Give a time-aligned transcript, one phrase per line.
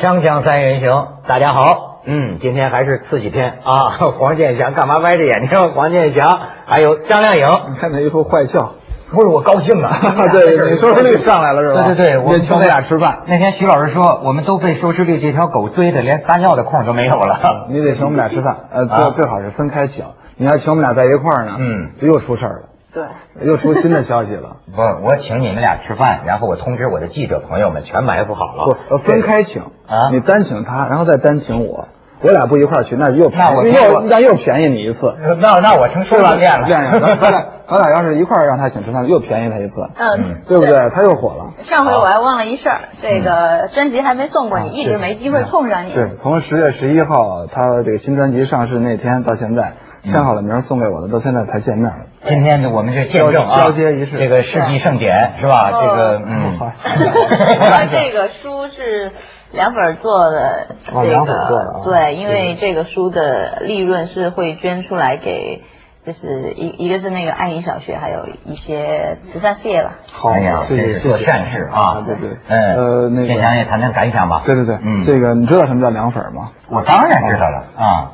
[0.00, 3.98] 锵锵三人行，大家好，嗯，今天还是刺激片啊！
[4.16, 5.60] 黄健翔干嘛歪着眼睛？
[5.74, 6.24] 黄健翔
[6.66, 8.74] 还有张靓颖，你看他一副坏笑，
[9.10, 9.98] 不是我高兴啊！
[10.32, 11.82] 对，你收视率上来了是吧？
[11.86, 13.22] 对对对，我们请我俩吃饭。
[13.26, 17.66] 那天徐老师说，我们都被收视率这条狗追的，连撒尿的空都没有了。
[17.68, 20.04] 你得请我们俩吃饭，呃，最最好是分开请。
[20.36, 22.67] 你要请我们俩在一块儿呢，嗯，又出事儿了。
[22.92, 23.04] 对，
[23.46, 24.56] 又出新的消息了。
[24.74, 28.64] 不，我请你们俩吃饭，然后我通知我的记者朋友们全埋伏好了。
[28.88, 31.88] 不，分开请啊，你单请他，然后再单请我，
[32.22, 35.00] 我俩不一块儿去，那又那我又那又便宜你一次。
[35.20, 36.66] 那那我成双了恋了。
[36.66, 39.74] 这样，咱俩咱俩要是一块儿让他请吃饭，又便宜他一次。
[39.94, 40.74] 嗯，对不对？
[40.90, 41.52] 他又火了。
[41.64, 45.92] 上回我还忘了一事儿，这个专辑还没送过你，一直没机会碰上你。
[45.92, 49.74] 对，从十月十一号他这个新专辑上市那天到现在。
[50.00, 51.92] 签好了名送给我的，到现在才见面。
[52.26, 55.70] 今天呢，我们是见证啊，交接仪式，这个世纪盛典是吧？
[55.70, 56.58] 这个嗯，
[57.90, 59.12] 这个书是
[59.52, 65.62] 凉粉做的，这个对，因为这个书的利润是会捐出来给，
[66.04, 69.94] 就是一一个是那个爱民小学，还有一些慈善事业吧。
[70.12, 74.42] 好呀，这是做善事啊，对对，嗯，呃，那个，先也谈谈感想吧。
[74.44, 76.50] 对对对，嗯，这个你知道什么叫凉粉吗？
[76.68, 78.12] 我当然知道了啊。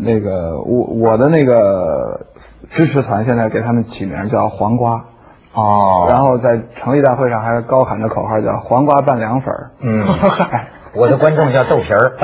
[0.00, 2.27] 那个我我的那个
[2.70, 5.04] 支持团现在给他们起名叫黄瓜
[5.54, 10.06] 哦，然后在成立大会上还高喊的口号叫黄瓜拌凉粉嗯，
[10.94, 12.16] 我的观众叫豆皮儿，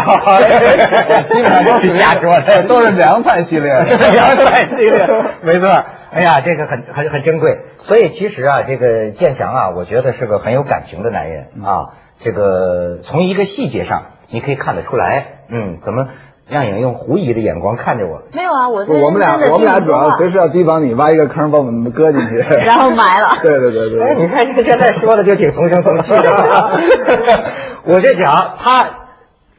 [1.29, 2.31] 基本上都是瞎说，
[2.69, 4.95] 都是凉菜系列， 凉菜系列，
[5.43, 5.69] 没错。
[6.13, 7.59] 哎呀，这个很很很珍贵。
[7.79, 11.95] 所以其实啊，这个建强啊，我觉得是个很有感情的男人啊。
[12.21, 16.07] 这个从一个细节上你可以看得出来，嗯，怎么？
[16.49, 18.23] 亮颖用狐疑的眼光看着我。
[18.33, 23.29] 没有啊，我我们俩我们俩主要随时要提防你挖一个坑把我们搁进去， 然后埋了。
[23.43, 24.03] 对对对对。
[24.03, 26.21] 哎，你看现在说的就挺从声从气的。
[27.87, 28.91] 我就讲他，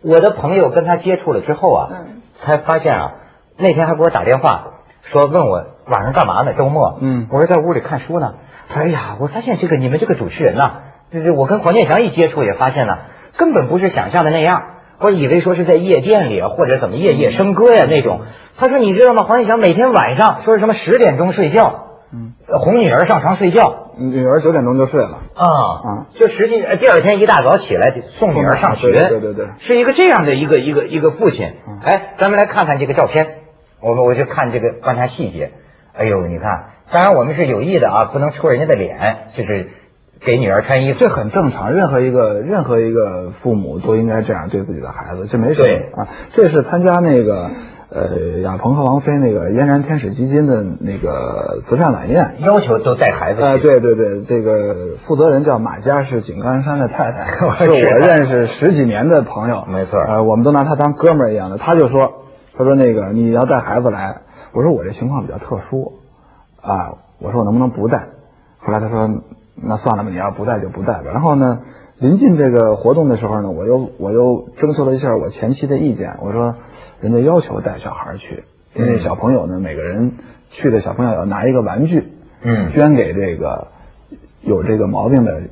[0.03, 1.89] 我的朋友跟他接触了之后啊，
[2.37, 3.13] 才发现啊，
[3.57, 4.67] 那天还给我打电话
[5.03, 6.53] 说问我晚上干嘛呢？
[6.53, 6.97] 周末。
[7.01, 7.27] 嗯。
[7.31, 8.35] 我说在屋里看书呢。
[8.69, 12.99] 他说哎呀，我发现这个你们这个主持人呐，这这我跟黄健翔一接触也发现了，
[13.37, 14.63] 根本不是想象的那样。
[14.99, 18.21] 我以为说是在夜店里啊或者怎么夜夜笙歌呀那种。
[18.57, 19.23] 他说你知道吗？
[19.27, 31.53] 黄健翔每天晚上说是什么十点钟睡觉，嗯，哄女儿上床睡觉，女儿九点钟就睡了啊啊，就实际第二天一大早起来送女儿上学，对对对，是一个这样的一个一个一个父亲。
[31.83, 33.27] 哎，咱们来看看这个照片，
[33.81, 35.51] 我们我就看这个观察细节。
[35.93, 39.69] 哎呦，你看，当然我们是有意的啊，不能戳人家的脸，就是。
[40.25, 41.71] 给女儿穿衣服，这很正常。
[41.71, 46.07] 任何一个任何一个父母都应该这样对自己的孩子，这没什么啊。
[46.33, 47.51] 这是参加那个
[47.89, 53.41] 呃亚鹏和王菲那个嫣然天使基金的那个慈善晚宴，要求都带孩子。
[53.43, 57.25] 啊，对对对，这个负责人叫马佳，是井冈山的太太，
[57.63, 59.65] 是我认识十几年的朋友。
[59.67, 61.57] 没错，呃，我们都拿他当哥们儿一样的。
[61.57, 61.99] 他就说，
[62.57, 64.21] 他说那个你要带孩子来，
[64.53, 65.93] 我说我这情况比较特殊
[66.61, 68.07] 啊，我说我能不能不带？
[68.59, 69.09] 后来他说。
[69.55, 71.05] 那算了吧，你要不带就不带吧。
[71.05, 71.61] 然后呢，
[71.97, 76.17] 临近这个活动的时候呢，我又我又征求了一下我前妻的意见。
[76.21, 76.55] 我说，
[76.99, 78.43] 人家要求带小孩去，
[78.75, 80.11] 因为小朋友呢，每个人
[80.49, 82.11] 去的小朋友要拿一个玩具，
[82.41, 83.69] 嗯，捐给这个
[84.41, 85.43] 有这个毛病的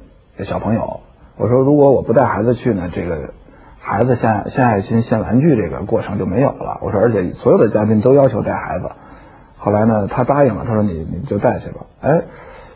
[0.43, 0.99] 小朋友。
[1.37, 3.31] 我说，如果我不带孩子去呢，这个
[3.79, 6.79] 孩子献献爱心、献玩具这个过程就没有了。
[6.81, 8.89] 我说，而且所有的嘉宾都要求带孩子。
[9.57, 11.85] 后来呢，他答应了，他说你你就带去吧。
[12.01, 12.23] 哎。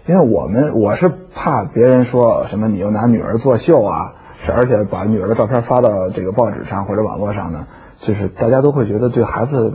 [0.07, 4.13] 因为我们我是怕别人说什么你又拿女儿作秀啊，
[4.45, 7.67] 是而且把女儿的照片发到这个报纸上或者网络上呢，
[8.01, 9.73] 就是大家都会觉得对孩子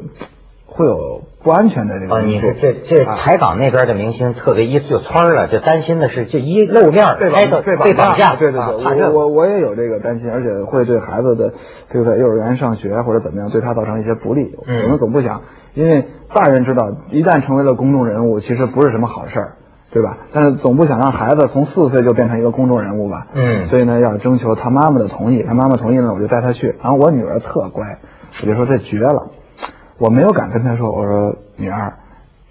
[0.65, 2.15] 会有不安全的这个。
[2.15, 8.61] 啊，你是这这台港那边的明星特别一就窜了，就担心的是这一露面开的被绑架，对对
[8.95, 11.53] 对，我我我也有这个担心，而且会对孩子的
[11.91, 14.57] 对在幼儿园上学或者怎么样对他造成一些不利。
[14.85, 15.43] 我们总不想，
[15.75, 19.53] 因为大人知道一旦成为了公众人物，其实不是什么好事儿。
[19.93, 20.17] 对吧？
[20.33, 23.27] 但是总不想让孩子从四岁就变成一个公众人物吧？
[23.35, 23.69] 嗯。
[23.69, 25.43] 所以呢，要征求他妈妈的同意。
[25.43, 26.75] 他妈妈同意呢，我就带他去。
[26.83, 27.99] 然后我女儿特乖，
[28.41, 29.31] 我就说这绝了。
[29.99, 31.93] 我没有敢跟他说，我说女儿，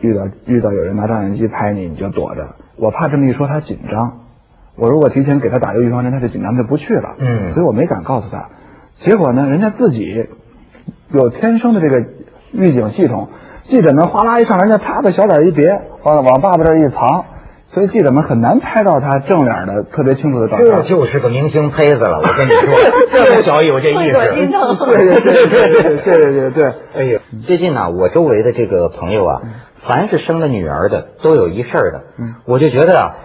[0.02, 2.48] 遇到遇到有人拿照相机拍你，你就躲着。
[2.78, 4.20] 我怕这么一说他紧张。
[4.76, 7.16] 我如果提前给他打一个预防针，他就紧张就不去了。
[7.18, 7.54] 嗯。
[7.56, 8.50] 所以我没敢告诉他。
[8.98, 10.28] 结果呢，人家自己
[11.10, 12.06] 有天生的这个
[12.52, 13.30] 预警系统。
[13.63, 15.66] 记者们哗啦一上，人家啪的小脸一别，
[16.04, 17.25] 往往爸爸这一藏，
[17.69, 20.68] 所以记者们很难拍到他正脸的特别清楚的照片。
[20.68, 22.74] 这就是个明星胚子了，我跟你说，
[23.13, 24.18] 这么小有这意思。
[24.25, 26.74] 对对对对对对对。
[26.96, 29.42] 哎呀，最近呢，我周围的这个朋友啊，
[29.88, 32.02] 凡是生了女儿的，都有一事儿的。
[32.19, 32.36] 嗯。
[32.46, 33.16] 我就觉得啊，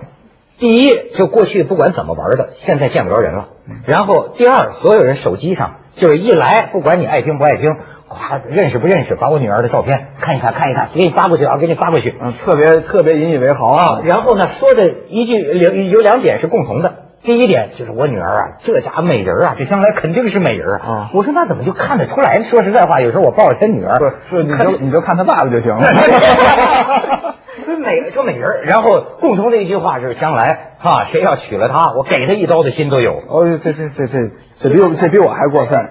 [0.58, 3.48] 第一，就过去不管怎么玩的，现在见不着人了。
[3.86, 7.74] 然后第二，所有人手机上就是一来，不管你爱听不爱听，
[8.08, 12.14] 咵认识不认识，把我女儿的照片看一看看一看，给你发过去啊，给你发过去。
[12.20, 14.00] 嗯，特别特别引以为豪啊。
[14.04, 17.05] 然后呢，说的一句有有两点是共同的。
[17.22, 21.10] 第一点就是我女儿啊，这家美人啊，这将来肯定是美人啊。
[21.12, 22.42] 我说那怎么就看得出来？
[22.50, 23.98] 说实在话，有时候我抱着她女儿，
[24.30, 25.82] 是你就你就看她爸爸就行了。
[27.64, 33.14] 说美说美人，然后共同的一句话是将来哈，谁要娶了她，我给她一刀的心都有。
[33.28, 34.30] 哦，这这这这
[34.60, 35.88] 这比我这比我还过分。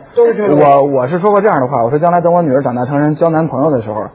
[0.55, 4.05] 我我是说过这样的话，我说将来等我女儿长大成人交男朋友的时候，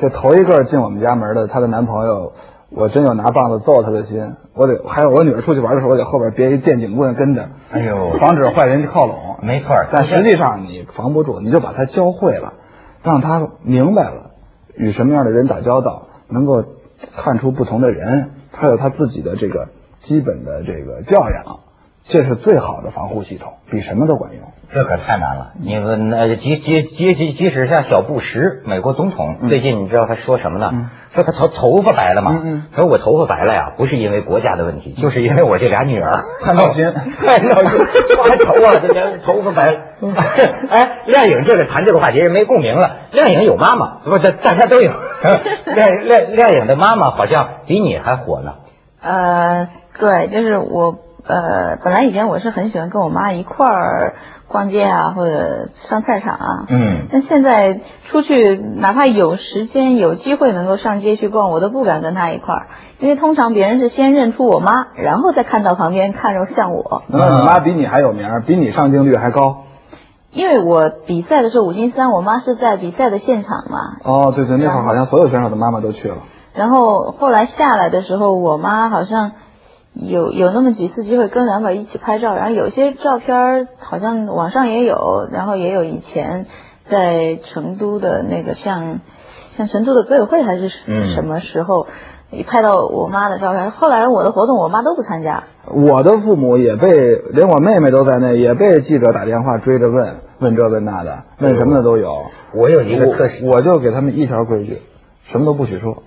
[0.00, 2.32] 这头一个进我们家门的她的男朋友。
[2.74, 9.36] 我真有拿棒子揍他的心，我得还有我女儿出去玩的时候，我得后边别一电警棍跟着，哎呦，防止坏人靠拢。
[9.42, 12.54] 没错，但实际上你防不住，你就把他教会了，
[13.02, 14.30] 让他明白了
[14.74, 16.64] 与什么样的人打交道，能够
[17.16, 21.60] 看出不同的人，他有他自己的这个基本的这个教养，
[22.04, 24.42] 这是最好的防护系统，比什么都管用。
[24.74, 25.52] 这可太难了！
[25.60, 30.90] 你们那即即即即即使像小布什，美国总统，最近你知道他说什么呢？
[31.14, 32.42] 说他头头发白了嘛？
[32.74, 36.10] 他说我头发白了呀，不是因为国家的问题，就是因为我这俩女儿
[36.42, 37.78] 太闹心，太闹心，
[38.16, 38.80] 发愁啊！
[38.80, 39.80] 这连头发白了。
[40.70, 42.96] 哎，亮颖这个谈这个话题没共鸣了。
[43.12, 44.90] 亮颖有妈妈，不，大大家都有。
[45.66, 48.54] 亮亮亮颖的妈妈好像比你还火呢。
[49.02, 49.68] 呃，
[49.98, 50.96] 对，就是我
[51.26, 54.14] 呃，本来以前我是很喜欢跟我妈一块儿。
[54.48, 57.80] 逛街啊，或者上菜场啊，嗯，但现在
[58.10, 62.66] 出去，哪怕有时间、有机会能够上街去逛，我都不敢跟她一块儿，
[62.98, 67.02] 因为通常别人是先认出我妈，然后再看到旁边看着像我。
[67.06, 69.62] 那你妈比你还有名，比你上镜率还高。
[70.32, 73.78] 因为我比赛的时候五金三，我妈是在比赛的现场嘛。
[74.04, 76.16] 哦，对对，那会儿好像所有选手的妈妈都去了。
[76.52, 79.32] 然后后来下来的时候，我妈好像。
[79.94, 86.46] 有有那么几次机会跟两宝一起拍照，然后有些照片好像网上也有，然后也有以前
[86.88, 89.00] 在成都的那个像
[89.56, 90.68] 像成都的歌友会还是
[91.14, 91.86] 什么时候，
[92.30, 93.70] 一拍到我妈的照片。
[93.70, 95.44] 后来我的活动我妈都不参加。
[95.66, 96.90] 我的父母也被
[97.32, 102.24] 连我妹妹都在内，也被记者打电话追着问问这问那的，问什么的都有。
[102.54, 104.80] 我有一个特使，我就给他们一条规矩，
[105.30, 106.02] 什么都不许说，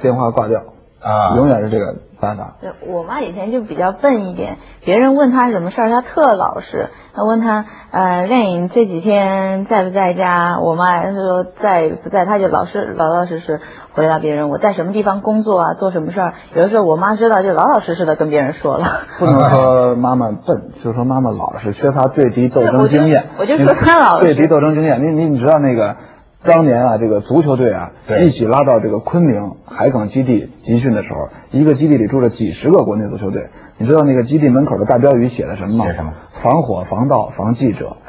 [0.00, 0.62] 电话挂掉。
[1.02, 2.56] 啊，永远是这个办法。
[2.60, 6.90] 对我妈以前就比较笨一点，别人问她什么事儿，她特老实。
[7.14, 10.58] 她问她，呃，亮颖这几天在不在家？
[10.60, 13.60] 我妈说在不在，她就老是老老实实
[13.94, 16.34] 回答别人我在什么地方工作啊，做什么事儿。
[16.54, 18.86] 有的时候我妈知道，就老老实实的跟别人说了。
[19.18, 23.30] 不能说妈妈笨，就说妈妈老实，缺乏对敌斗争经验。
[23.38, 24.26] 我就说她老实。
[24.26, 25.96] 对敌斗争经验，你你你知道那个？
[26.42, 27.90] 当年啊，这个足球队啊，
[28.22, 33.48] 一起拉到这个昆明海港基地集训的时候，一个基地里住了几十个国内足球队。
[33.76, 35.84] 你知道那个基地门口的大标语写的什么吗？
[35.86, 36.12] 写什么？
[36.42, 37.96] 防火防盗防记者。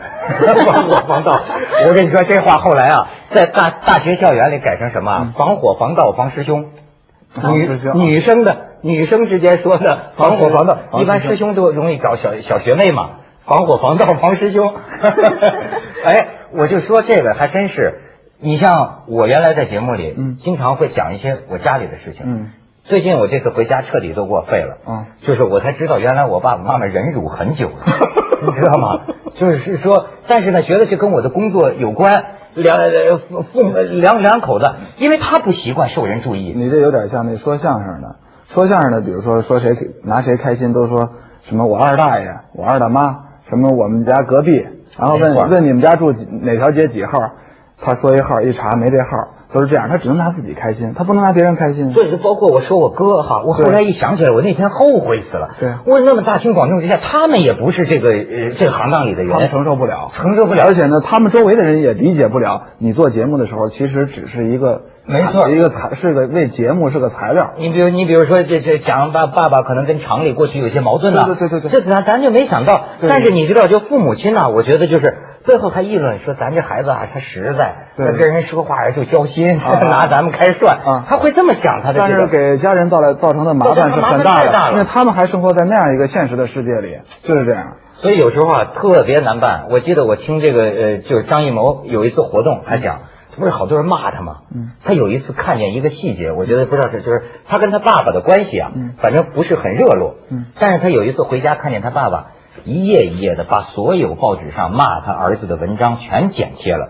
[0.68, 1.34] 防火防盗。
[1.88, 5.34] 我跟你说，这话后来啊，在大大学校园里改成什么？
[5.38, 6.66] 防火防盗防师兄。
[7.54, 13.10] 女女生的女生之间说的防火防盗，一般师兄都容易找小小学妹嘛。
[13.46, 14.74] 防火防盗防师兄。
[16.06, 18.00] 哎，我就说这个还真是。
[18.44, 22.50] 你像我原来在节目里，嗯，经常会讲一些我家里的事情，嗯，
[22.86, 27.86] 最近我这次回家彻底都给我废了，嗯，就是我才知道原来我爸爸妈妈忍辱很久了，
[28.44, 29.02] 你知道吗？
[29.36, 32.12] 就是说，但是呢，觉得这跟我的工作有关，
[32.56, 32.80] 两
[33.30, 34.66] 父父两两口子，
[34.98, 38.16] 因为他不习惯受人注意，你这有点像那说相声的，
[38.54, 41.12] 说相声的，比如说说谁拿谁开心，都说
[41.44, 43.02] 什么我二大爷，我二大妈，
[43.50, 44.52] 什么我们家隔壁，
[44.98, 47.12] 然后问问你们家住哪条街几号。
[47.84, 49.10] 他说一号一查没这号，
[49.52, 49.90] 都是这样。
[49.90, 51.92] 他只能拿自己开心，他不能拿别人开心。
[51.94, 55.50] 对，就包括我说我哥哈，我后来一想起来，我那天后悔死了。
[55.60, 60.64] 对，我那么大庭广众之下，他们也不是这个呃这个行当里的人，他们承受不了，承受不了。
[60.66, 67.54] 而且呢，他们周围的人也理解不了你做节目的时候，其实只是一个没错，一个材是个为节目是个材料。
[67.58, 72.80] 你比如你比如说这这讲爸爸爸可能跟厂里过去有些矛盾了，对对对对，这咱咱就没想到。
[73.10, 75.18] 但是你知道，就父母亲呢，我觉得就是。
[75.44, 79.48] 最后他议论说：“咱这孩子啊，他实在，他跟人说话就交心，
[79.90, 80.80] 拿咱们开涮。
[81.08, 87.74] 他会这么想，他的但是给家人造来造成的麻烦是很大的，因为他们还生活在那样一个现实的世界里，就是这样。
[87.94, 89.68] 所以有时候啊，特别难办。
[89.70, 93.00] 我记得我听这个呃，就是张艺谋有一次活动，他讲，
[93.38, 94.38] 不是好多人骂他吗？
[94.56, 98.72] 嗯，他有一次看见一个细节，我觉得不知道是就是他跟他爸爸的关系啊，
[99.02, 100.16] 反正不是很热络。
[100.30, 102.28] 嗯，但是他有一次回家看见他爸爸。
[102.66, 106.90] 一页一页的把所有报纸上骂他儿子的文章全剪贴了，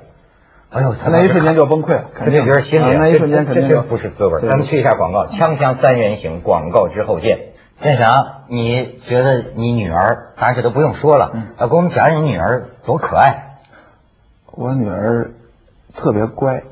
[0.69, 4.41] 哎呦，他那一瞬间就崩溃了，肯定觉得心里那一瞬间肯定这不是滋味。
[4.41, 7.51] 咱们去一下广告，锵锵三人行，广告之后见。
[7.81, 8.09] 建祥，
[8.47, 13.57] 你觉得你女儿，当然这都不用说了，呃，给我们讲讲你女儿多可爱。
[14.51, 15.31] 我女儿
[15.95, 16.63] 特别乖，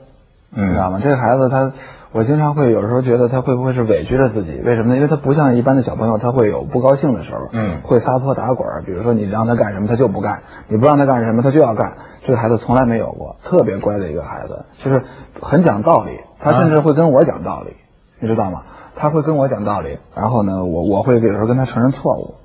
[0.50, 1.00] 你知道吗？
[1.01, 1.72] 这个孩子她。
[2.12, 4.60] 我经常会有时候觉得他会不会是委屈了自己？
[4.66, 4.96] 为什么呢？
[4.96, 8.68] 因为他不像一般的小朋友，他会有不高兴的时候，嗯，会撒泼打滚。
[8.84, 11.94] 比如说你让他干什么，他就不干；你不让他干什么，他就要干。
[12.25, 15.04] 这个孩子从来没有过，特别乖的一个孩子，就是
[15.39, 16.20] 很讲道理。
[16.39, 17.75] 他甚至会跟我讲道理，
[18.20, 18.63] 你知道吗？
[18.96, 22.36] 他会跟我讲道理，然后呢，我我会有时候跟他承认错误。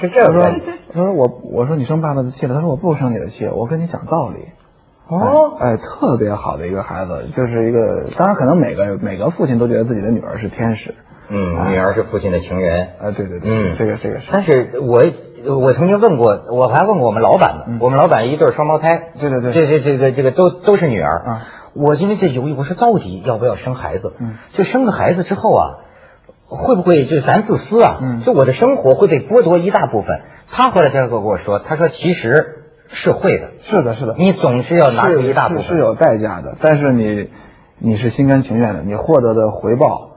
[0.00, 0.32] 是这样。
[0.32, 0.60] 他说
[0.94, 4.46] ：“他说我我说你生爸爸的气了。”他说：“我不生你的气，我跟你讲道理。”
[5.10, 10.94] 哦，哎，特别好的一个孩子，就是一个，当然可能每个每个父亲都觉得自己的女儿是天使，
[11.28, 14.28] 嗯，女儿是父亲的情人，啊，对对对，嗯，这个这个是。
[14.30, 15.02] 但是我
[15.58, 21.42] 我曾经问过，我还问过我们老板呢，我们老板一对双胞胎，对对对，这这这个这个都都是女儿啊。
[21.74, 24.12] 我因为这犹豫，我说到底要不要生孩子？
[24.20, 25.66] 嗯，就生个孩子之后啊，
[26.46, 27.98] 会不会就咱自私啊？
[28.00, 30.20] 嗯，就我的生活会被剥夺一大部分。
[30.52, 32.58] 他后来这个跟我说，他说其实。
[32.92, 37.28] 是会的，是的，是的，你总是要拿出一大部分，是有代价的，但是你
[37.78, 40.10] 你是心甘情愿的，你获得的回报，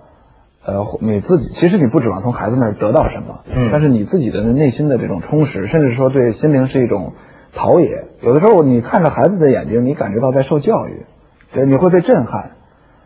[0.66, 7.14] 呃，你自己其实你不指望从孩子那儿得到什么，嗯，但是你自己的内心的这种充实，甚至说对心灵是一种
[7.54, 8.06] 陶冶。
[8.22, 11.06] 有的时候你看着孩子的眼睛，你感觉到在受教育，
[11.54, 12.52] 对，你会被震撼。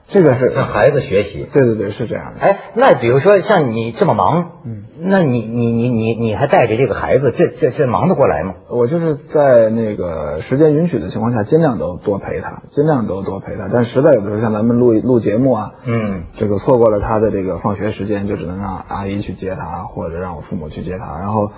[0.10, 2.40] 这个是让孩子学习，对对对，是这样的。
[2.40, 8.54] 哎，那比如说像你这么忙，嗯，那你你你你你还带着这个孩子，这这这忙得过来吗？
[8.70, 13.68] 我就是在那个时间允许的情况下，尽量都多陪他，尽量都多陪他。
[13.70, 21.20] 但实在有的时候，像咱们录录节目啊，嗯，这个错过了他的这个放学时间，就只能让阿姨去接他，或者让我父母去接他。
[21.20, 21.52] 然后，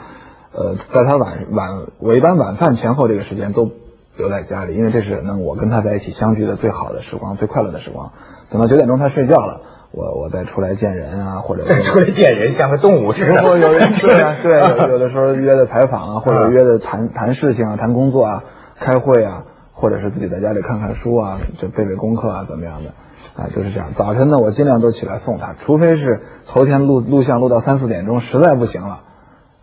[0.53, 3.69] 呃，在他晚晚，我一般晚饭前后这个时间都
[4.17, 8.11] 留在家里，因为这是能我跟他在一起相聚的最好的时光，最快乐的时光。
[8.51, 13.27] 等到九点钟他睡觉了，我我再出来见人啊，或者出来见人像个动物似的。
[13.27, 18.43] 如果有人 对啊，对，有的时候约的采访啊，或者约的谈谈事情啊，谈工作啊，
[18.79, 22.89] 开会啊，或者是自己在家里看看书啊，就背背功课啊，怎么样的
[23.35, 23.89] 啊，就是这样。
[23.95, 29.01] 早晨呢，我尽量都起来送他，除非是头天录录像录到三四点钟，实在不行了，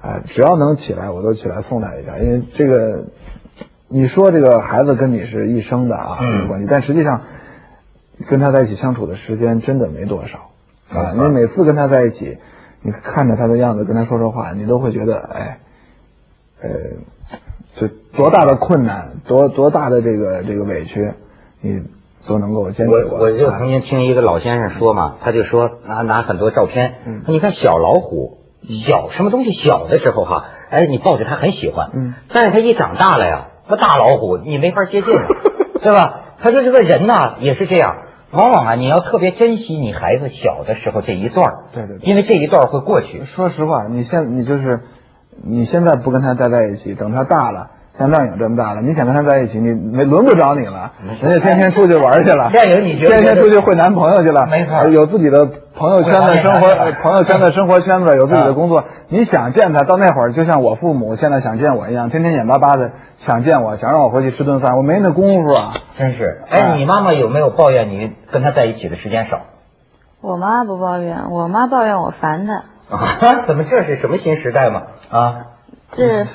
[0.01, 2.19] 哎，只要能起来，我都起来送他一下。
[2.19, 3.05] 因为这个，
[3.89, 7.23] 你说这个孩子跟你是一生的啊，嗯，关系，但实际上。
[8.29, 10.51] 跟他在一起相处的时间真的没多少
[10.91, 11.13] 啊！
[11.15, 12.39] 你每次跟他在一起，
[12.83, 15.59] 你看着他的样子跟他说说话，你都会觉得哎，
[16.63, 16.69] 呃，
[17.77, 21.13] 这多大的困难，多多大的这个这个委屈，
[21.61, 21.83] 你
[22.29, 23.19] 都能够坚持过。
[23.19, 26.95] 我我就曾经听一个老先生说嘛，他就说拿拿很多照片，
[27.27, 28.39] 你看小老虎
[28.85, 35.13] 小什么东西小的时候哈，哎，你抱着它很喜欢，嗯，但是它一长大了呀，那大老虎你没法接近，
[35.83, 36.23] 对吧？
[36.39, 38.06] 他说这个人呐也是这样。
[38.37, 43.25] 往往啊，你要特别珍惜你孩子小的时候这一段对对，因为这一段会过去。
[43.25, 44.83] 说实话，你现你就是
[45.43, 47.71] 你现在不跟他待在一起，等他大了。
[47.99, 50.93] 像亮颖这么大了，你想跟他在一起，你没轮不着你了。
[51.23, 56.69] 人家天天出去玩去了，亮颖你天天出去会男朋友去了，没错，有自己的朋友圈的生活，
[57.03, 58.85] 朋友圈的生活圈子，有自己的工作。
[59.09, 65.73] 你想见他，到那会儿就像我父母现在想见我一样，天天眼巴巴的想见我，想让我回去吃顿饭，我没那功夫啊。
[65.97, 69.41] 真是，哎，你妈妈有没有抱怨你跟他在一起的时间少？
[70.21, 72.55] 我妈不抱怨，我妈抱怨我烦她。
[72.95, 73.45] 啊？
[73.47, 74.83] 怎么这是什么新时代嘛？
[75.11, 75.35] 啊？
[75.95, 76.27] 是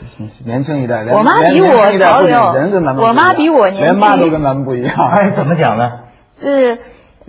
[0.45, 1.67] 年轻一代，我妈比我
[1.99, 4.95] 潮流，人跟咱们我妈比我年轻，连妈都跟咱们不一样。
[5.11, 5.91] 哎，怎么讲呢？
[6.41, 6.79] 是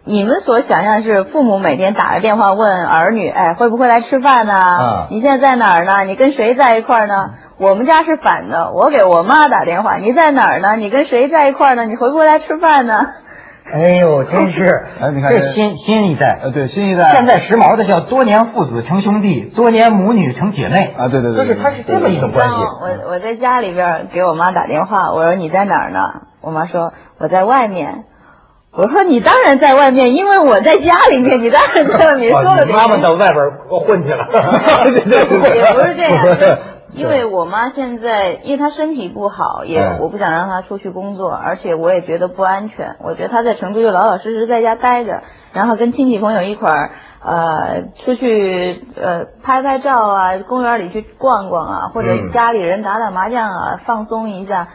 [0.04, 4.54] 你们所想象是父母每天打着电话问儿女，哎，会不会来吃饭呢？
[4.54, 6.04] 啊，你现在在哪儿呢？
[6.04, 7.30] 你跟谁在一块儿呢？
[7.58, 10.76] 我们家是反的，我给我妈打电话，你在哪儿呢？
[10.76, 11.84] 你跟谁在一块儿呢？
[11.84, 12.94] 你回不回来吃饭呢？
[13.70, 14.64] 哎呦， 真是！
[15.00, 17.10] 哎，你看这新新一代，呃，对，新一代。
[17.14, 21.08] 现在时髦的叫多年父子成兄弟，多年母女成姐妹啊！
[21.08, 22.54] 对对对，就是他是这么一种关系。
[22.54, 25.98] 我我在家里边给我妈打电话，我说你在哪儿呢？
[26.40, 28.04] 我妈说我在外面。
[28.74, 32.30] 我说你当然在外面，因为我在家里面，你当然在外面。
[32.30, 33.36] 说了，妈妈到外边
[33.86, 34.26] 混去了。
[35.54, 36.24] 也不是这样。
[36.94, 42.96] 因为我妈现在，因为她身体不好，也我不想让她出去工作，而且我也觉得不安全。
[43.02, 45.22] 我觉得她在成都就老老实实在家待着，
[45.52, 46.90] 然后跟亲戚朋友一块儿，
[47.24, 54.68] 呃，出去呃拍拍照啊，公园里去逛逛啊，或者家里人打打麻将啊，放松一下，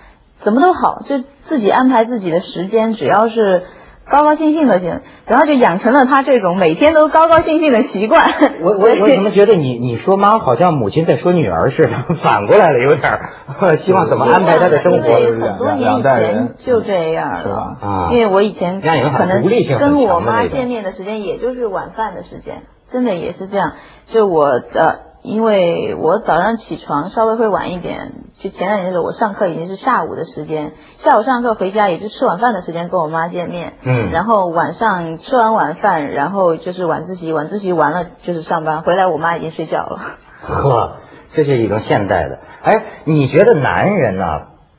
[0.43, 3.63] 怎么都好，就自己安排自己的时间，只要是
[4.09, 8.23] 高高兴兴的行，然后就养成了他这种每天都高高兴兴的习惯。
[8.63, 15.13] 我我我怎么觉得你你说妈好像母亲在说女儿似的，反过来了有点希望怎么安排她的生活？
[15.13, 19.43] 很多年以前就这样了啊，因为我以前可能
[19.79, 23.73] 跟我妈见面的时间也就是晚饭的时间，真的也是这样。
[24.05, 25.06] 就我呃。
[25.27, 39.99] 因为我早上起床稍微会晚一点，就前两年的时候，我上课已经是下午的时间，下午上课回家也是吃晚饭的时间跟我妈见面，嗯，然后晚上吃完晚饭，然后就是晚自习，晚自习完了就是上班，回来我妈已经睡觉了。
[40.41, 40.97] 呵，
[41.33, 42.39] 这是一种现代的。
[42.63, 44.23] 哎，你觉得男人呢，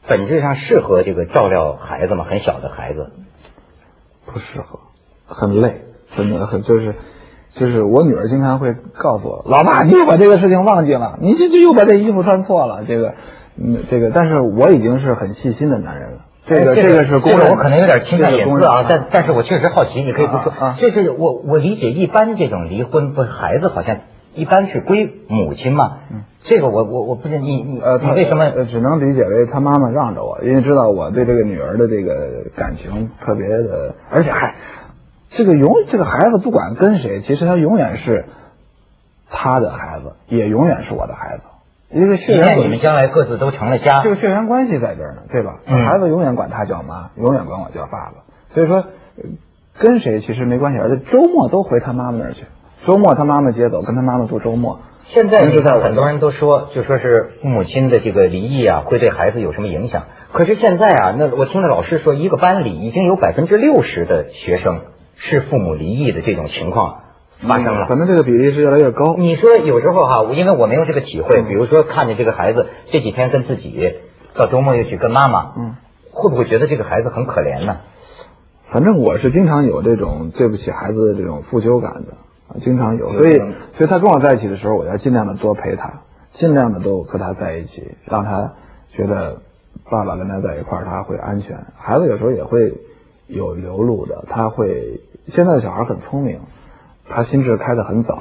[0.08, 2.24] 本质上适合这个照料孩子吗？
[2.24, 3.10] 很小的孩子，
[4.24, 4.80] 不适合，
[5.26, 5.82] 很累，
[6.16, 6.94] 真的很就是。
[7.50, 13.14] 就是我女儿经常会告诉我，老爸，你又把这个事情忘记了，你这这又把这衣服穿错了，这个，
[13.56, 16.18] 嗯，这个，但是我已经是很细心的男人了。
[16.46, 20.52] 这个，这个是这个我可能有点侵犯隐私啊，但但是我确实好奇，你可以不说。
[20.78, 23.96] 这是我我理解，一般这种离婚不孩子好像
[24.34, 25.98] 一般是归母亲嘛。
[26.12, 26.22] 嗯。
[26.40, 34.54] 这个我我我不是你你呃，他为什么只能理解为他妈妈让着我，因为知道我对这个女儿的这个感情特别的，而且还。
[35.30, 38.26] 这个永这个孩子不管跟谁，其实他永远是
[39.28, 41.42] 他的孩子，也永远是我的孩子。
[41.90, 45.56] 一个血缘，你们将来各自都成了家，这个血缘关系在这儿呢，对吧？
[45.66, 48.24] 孩子永远管他叫妈，永远管我叫爸爸。
[48.52, 48.84] 所以说，
[49.78, 52.44] 跟谁其实没关系，而且周末都回他妈妈那儿去。
[52.86, 54.80] 周末他妈妈接走，跟他妈妈度周末。
[55.04, 60.04] 现在就在很多人都说，就说是父母亲的这个离异啊，会对孩子有什么影响？
[60.32, 64.80] 可是现在啊，那我听着老师说，一个班里已经有百分之六十的学生。
[65.18, 67.00] 是父母离异的这种情况
[67.46, 69.14] 发生了，反正这个比例是越来越高。
[69.16, 73.94] 你说有时候哈，因为我没有这个体会，比如说看见这个孩子这几天跟自己，
[74.34, 75.74] 到周末又去跟妈妈，嗯，
[76.10, 77.78] 会不会觉得这个孩子很可怜呢？
[78.70, 83.12] 反正我是经常有这种对不起孩子的这种负疚感的，经常有。
[83.12, 83.34] 所以，
[83.74, 88.52] 所以他跟我在一起的时候，我要尽量的多陪他，尽量的都和他在一起，让他
[88.90, 89.38] 觉得
[89.90, 91.56] 爸爸跟他在一块儿他会安全。
[91.78, 92.74] 孩子有时候也会
[93.28, 95.00] 有流露的，他会。
[95.34, 96.40] 现在的小孩很聪明，
[97.06, 98.18] 他心智开得很早。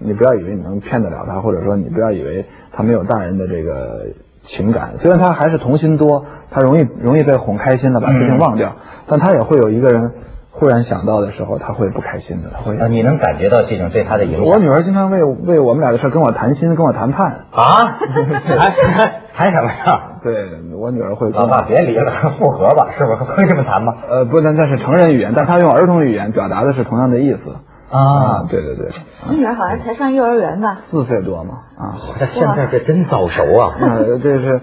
[0.00, 4.06] 你不要以为你能骗得了他，或者说你不要以为他没有大人的这个
[4.42, 4.94] 情感。
[4.98, 8.74] 虽然他还是童心多，他容易容易被哄开心的把事情忘掉，
[9.06, 10.12] 但他也会有一个人
[10.58, 12.50] 忽然想到的时候，他会不开心的。
[12.54, 14.46] 他会啊，你能感觉到这种对他的影响？
[14.46, 20.12] 我女儿经常为为我们俩的事跟我谈心，跟我谈判啊，谈 谈什么呀？
[20.22, 20.34] 对
[20.76, 23.94] 我女儿会老爸别离了，复合吧，是不是 会这么谈吗？
[24.08, 27.56] 呃，不能，那是成人语言，但她用儿童语言表达的是同样的意思
[27.90, 28.44] 啊。
[28.50, 28.88] 对对对，
[29.30, 30.78] 你女儿好像才上幼儿园吧？
[30.90, 33.70] 四岁多嘛啊，这现在这真早熟啊！
[33.80, 34.60] 啊，这是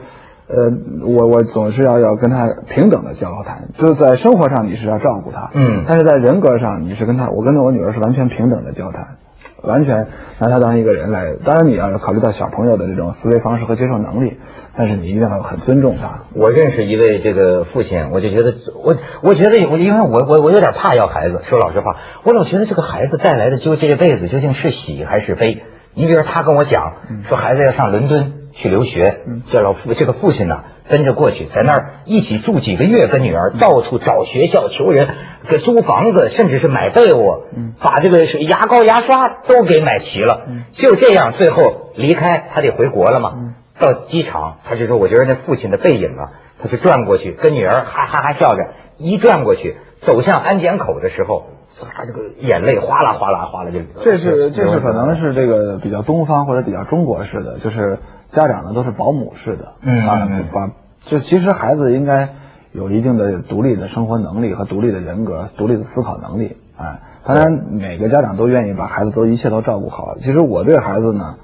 [0.48, 0.72] 呃，
[1.06, 9.18] 我我总是要要跟他平等的交谈，就是在生活上你是要照顾他，嗯，但是在人格上你是跟他，我跟我女儿是完全平等的交谈。
[9.64, 10.06] 完全
[10.38, 14.38] 拿他当一个人来，当然你要考虑到小朋友的这种思维方式和接受能力，
[14.78, 16.26] 但是你一定要很尊重他。
[16.36, 18.54] 我认识一位这个父亲，我就觉得
[18.84, 25.64] 我我觉得我因为我我我有点怕要孩子，说老实话，我老觉得这个孩子带来的就这一辈子究竟是喜还是悲？
[25.96, 29.20] 你比如他跟我讲说孩子要上伦敦去留学，
[29.52, 35.08] 这老父这个父亲呢跟着过去，在那儿一起住几个月，跟女儿到处找学校求人。
[35.48, 37.44] 给租房子，甚至是买被窝，
[37.80, 40.48] 把这个牙膏、牙刷都给买齐了。
[40.72, 43.54] 就这样，最后离开，他得回国了嘛。
[43.80, 48.58] 到机场，他就说：“我觉得那父亲的背影啊，他就转过去，跟女儿哈哈哈笑着，
[48.98, 51.46] 一转过去，走向安检口的时候，
[51.84, 53.80] 他这个眼泪哗啦哗啦哗啦就。
[54.04, 60.72] 这是这是可能是这个比较东方或者比较中国式的，就是家长呢都是保姆式的，嗯啊，把
[61.06, 62.30] 就其实孩子应该。
[62.76, 70.16] 有一定的独立的生活能力和独立的人格、独立的思考能力，哎，当然每个家长都愿意把孩子都一切都照顾好。
[70.18, 71.36] 其实我对孩子呢，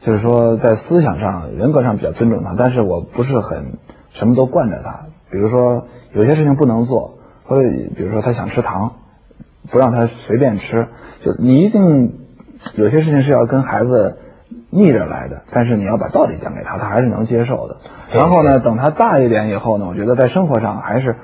[0.00, 3.74] 就是说在思想上、人格上比较尊重他，但是我不是很
[4.12, 5.00] 什么都惯着他。
[5.30, 8.92] 比如说有些事情不能做，或者比如说他想吃糖，
[9.70, 10.88] 不让他随便吃，
[11.24, 12.12] 就你一定
[12.76, 14.18] 有些事情是要跟孩子。
[14.70, 17.78] 逆着来的，但是你要把道理讲给他，他还是能接受的。
[18.12, 21.16] 然后呢，等他大一点以后呢，我觉得在生活上还是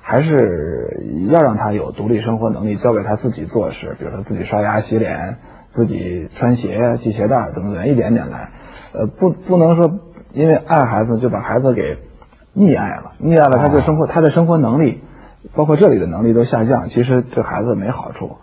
[0.00, 5.38] 还是要让他有独立生活能力，交给他自己做事，比如说自己刷牙、洗脸、
[5.70, 8.50] 自己穿鞋、系鞋带等等，一点点来。
[8.92, 9.98] 呃，不不能说
[10.32, 11.98] 因为爱孩子就把孩子给
[12.54, 15.01] 溺爱了，溺爱了他就生活，他的生活能力，
[15.54, 18.38] 包括这里的能力都下降，其实对孩子没好处。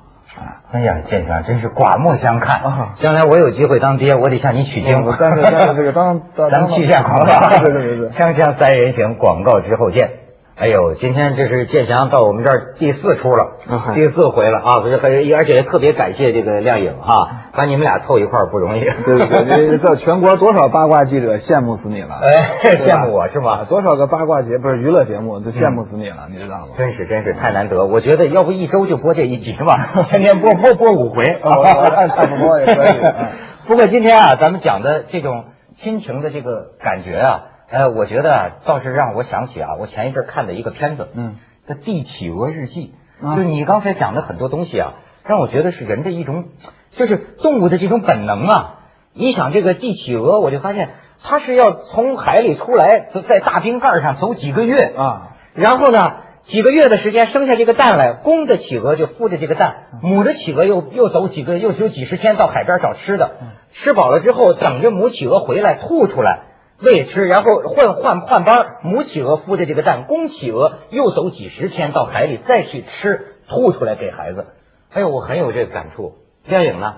[0.72, 2.62] 哎呀，建强真是刮目相看。
[3.02, 5.04] 将来我有机会当爹，我得向你取经。
[5.20, 7.50] 但是但是这个当 咱们去一下广告。
[7.64, 8.10] 对对对对。
[8.10, 10.12] 锵锵三人行，广告之后见。
[10.60, 13.54] 哎呦，今天这是建祥到我们这儿第四出了，
[13.96, 14.82] 第四回了啊！
[14.82, 14.96] 不是，
[15.34, 17.14] 而且特别感谢这个亮颖哈，
[17.56, 18.82] 把你们俩凑一块儿不容易。
[18.82, 22.10] 对对对，在全国多少八卦记者羡慕死你了？
[22.22, 23.64] 哎，羡慕我是吗？
[23.70, 26.74] 多少个八卦节不是娱乐节目都羡慕死你了，你知道吗？
[26.78, 33.02] 真是真是太难得，我觉得要不一周就播这一集吧， 天天播播播五回，差不多也可以。
[33.66, 35.46] 不过今天啊，咱们讲的这种
[35.78, 37.44] 亲情的这个感觉啊。
[37.72, 41.36] 呃，我觉得倒是让我想起啊，我前一阵看的一个片子，嗯，
[41.68, 42.94] 叫《帝企鹅日记》，
[43.36, 46.46] 就你刚才讲的很多东西啊，让我觉得是人的一种，
[46.92, 48.76] 就是动物的这种本能啊。
[49.14, 50.90] 你想这个帝企鹅，我就发现
[51.24, 56.00] 它是要从海里出来，在大冰盖上走几个月啊，然后呢，
[56.42, 63.32] 几个月的时间生下这个蛋来，公的企鹅就孵着这个蛋，母的企鹅又又走几个，又有几十天到海边找吃的，
[63.74, 66.49] 吃饱了之后等着母企鹅回来吐出来。
[66.82, 74.48] 喂吃，然后换换换班，母企鹅孵的这个蛋，公企鹅又走几十天到海里再去吃，吐出来给孩子。
[74.92, 76.16] 哎呦，我很有这个感触。
[76.48, 76.96] 电影呢？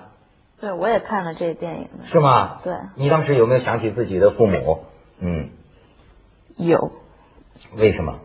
[0.60, 1.90] 对，我也看了这个电影。
[2.12, 2.60] 是吗？
[2.64, 2.74] 对。
[2.96, 4.86] 你当时有没有想起自己的父母？
[5.20, 5.50] 嗯。
[6.58, 6.92] 有。
[7.76, 8.20] 为什么？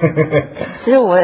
[0.84, 1.18] 其实我，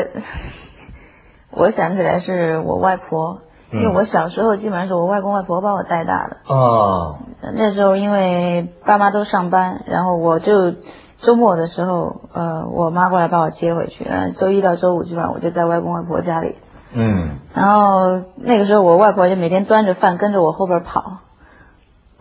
[1.50, 3.40] 我想起来是我外婆。
[3.70, 7.18] 因为我小时候基本上是我外公外婆把我带大的哦，
[7.54, 10.72] 那时候因为爸妈都上班，然后我就
[11.18, 16.54] 周末的时候，呃，我妈过来把我接回去，嗯，周一到周五基本上我就在外公外婆家里，
[16.94, 21.18] 嗯，然后那个时候我外婆就每天端着饭跟着我后边跑，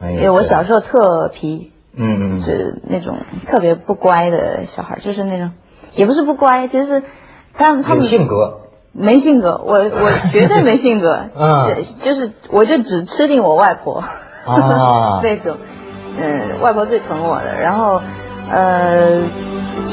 [0.02, 5.52] 因为我小时候特皮，嗯嗯，是那种特别不乖的小孩，就是那种
[5.96, 7.04] 也不是不乖，就是
[7.54, 8.67] 他们他们性格。
[8.98, 15.56] 没性格，我我 绝对没性格，嗯，就是我就只吃定我外婆，啊， 那种，
[16.20, 18.02] 嗯，外婆最疼我的，然后，
[18.50, 19.22] 呃，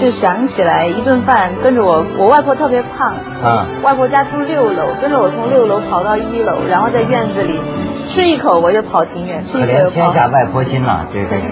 [0.00, 3.14] 就想起来一顿饭跟着我，我外婆特别胖，
[3.44, 7.60] 啊，外婆家住六楼，跟着我从六楼跑到一楼，然后在院子里
[8.08, 11.46] 吃一口我就跑挺远，可怜天下外婆心呐，这真是，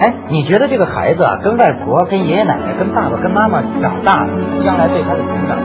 [0.00, 4.26] 哎，你觉得这个孩子啊，跟外婆、跟爷爷奶奶、跟爸爸、跟妈妈长大，
[4.62, 5.56] 将来对他的成长？